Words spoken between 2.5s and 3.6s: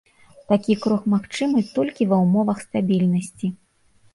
стабільнасці.